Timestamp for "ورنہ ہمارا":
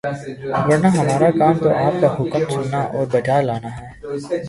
0.03-1.29